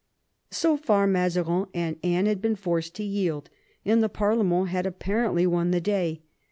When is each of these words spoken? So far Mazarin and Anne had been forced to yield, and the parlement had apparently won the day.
So 0.49 0.77
far 0.77 1.05
Mazarin 1.05 1.67
and 1.75 1.99
Anne 2.03 2.25
had 2.25 2.41
been 2.41 2.55
forced 2.55 2.95
to 2.95 3.03
yield, 3.03 3.51
and 3.85 4.01
the 4.01 4.09
parlement 4.09 4.69
had 4.69 4.87
apparently 4.87 5.45
won 5.45 5.69
the 5.69 5.79
day. 5.79 6.21